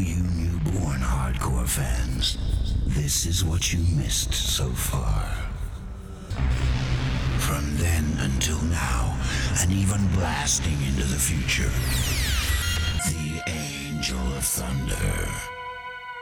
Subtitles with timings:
[0.00, 2.38] you newborn hardcore fans,
[2.86, 5.24] this is what you missed so far.
[7.38, 9.18] From then until now,
[9.60, 11.70] and even blasting into the future,
[13.10, 15.28] the Angel of Thunder.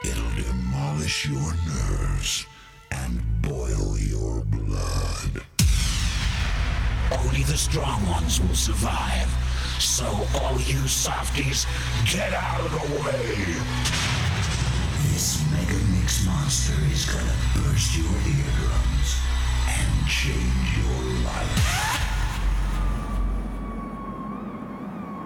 [0.03, 2.45] It'll demolish your nerves
[2.91, 5.43] and boil your blood.
[7.11, 9.46] Only the strong ones will survive.
[9.79, 10.05] So
[10.41, 11.67] all you softies,
[12.11, 13.53] get out of the way!
[15.13, 19.17] This mega mix monster is gonna burst your eardrums
[19.67, 22.07] and change your life.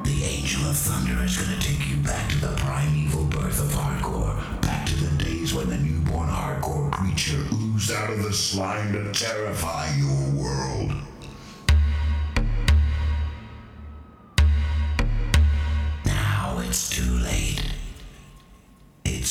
[0.03, 4.61] The Angel of Thunder is gonna take you back to the primeval birth of hardcore,
[4.61, 9.11] back to the days when the newborn hardcore creature oozed out of the slime to
[9.13, 10.91] terrify your world.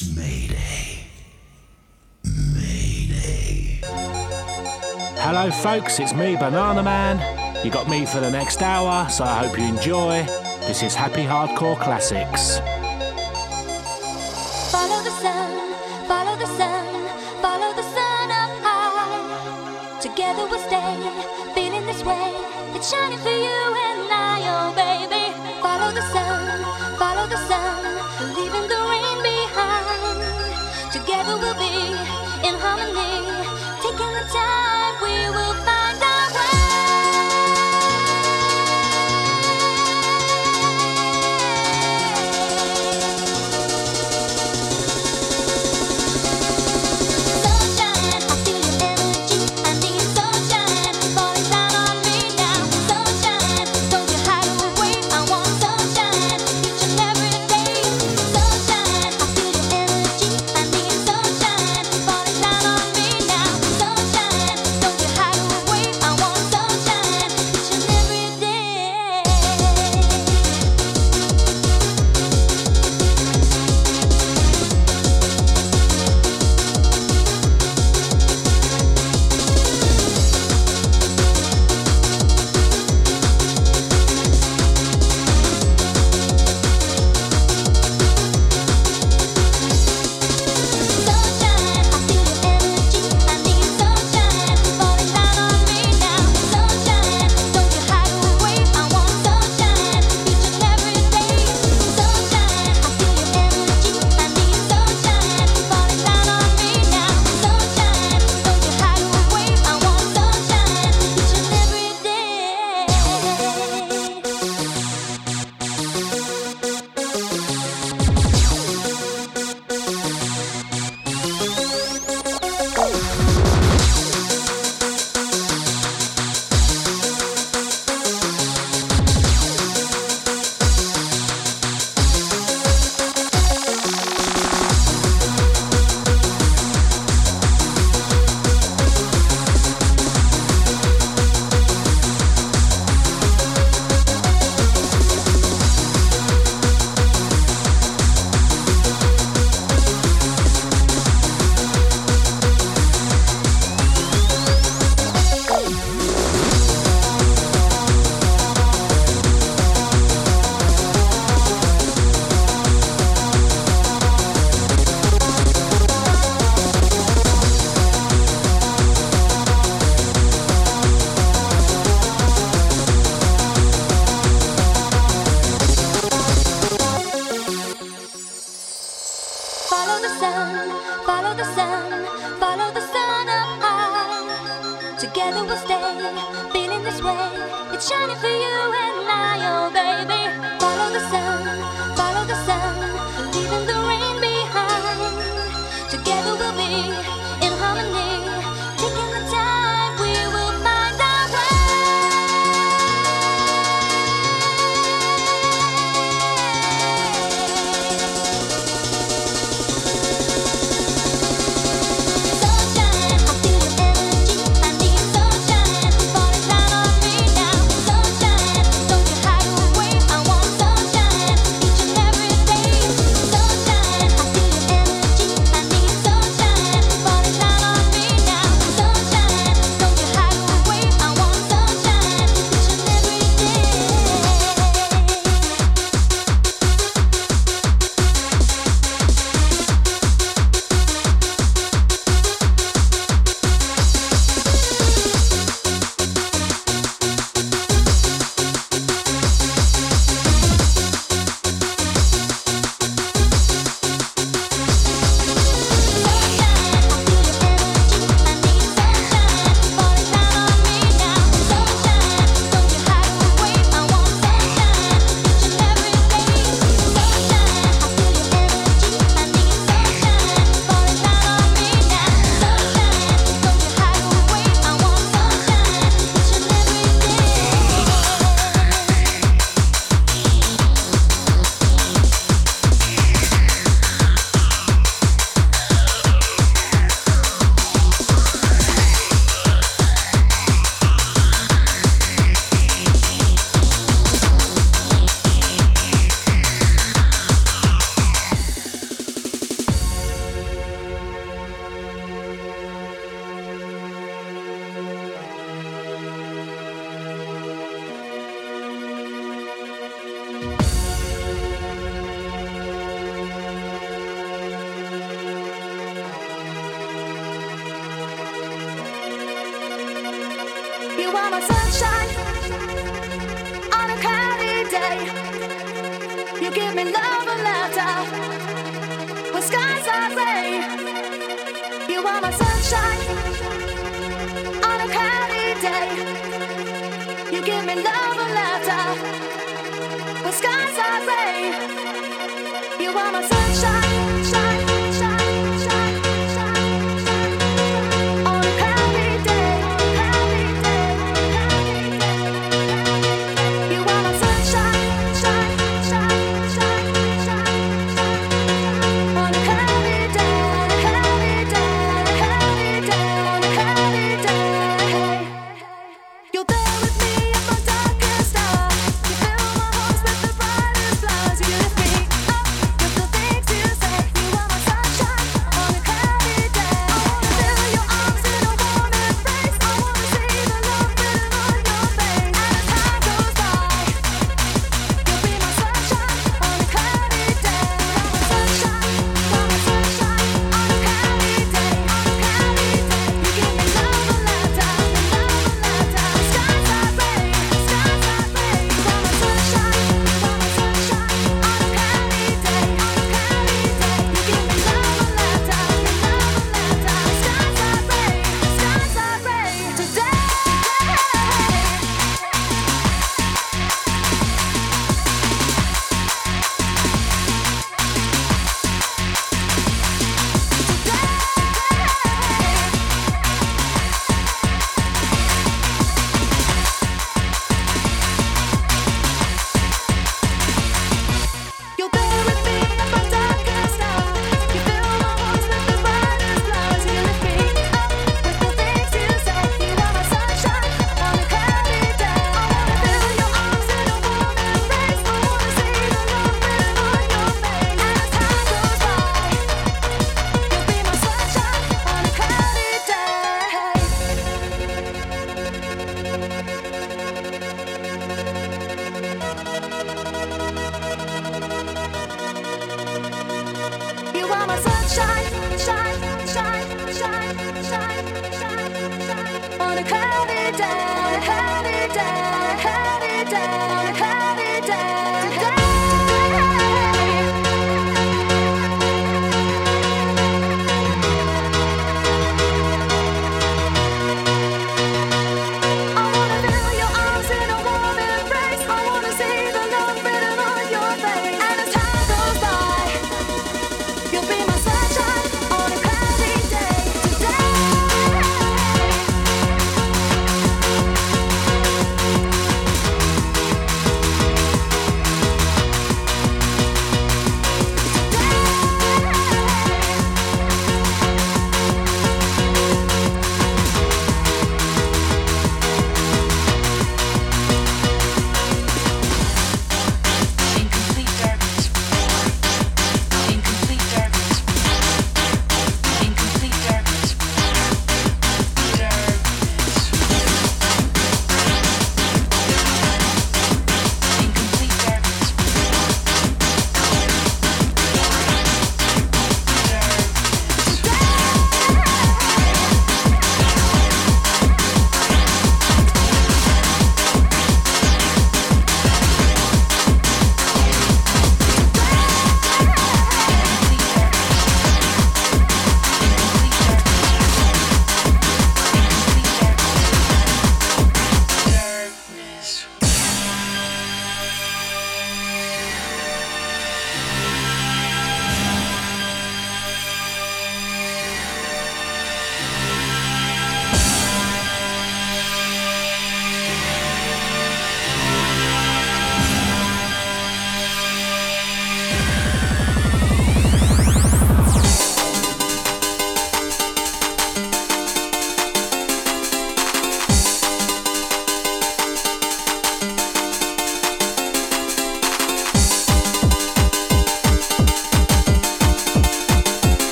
[0.00, 1.00] It's Mayday.
[2.54, 3.80] Mayday.
[5.18, 7.64] Hello, folks, it's me, Banana Man.
[7.64, 10.22] You got me for the next hour, so I hope you enjoy.
[10.68, 12.60] This is Happy Hardcore Classics.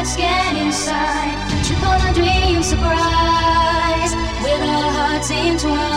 [0.00, 1.36] Let's get inside.
[2.08, 5.89] A dream surprise with our hearts entwined.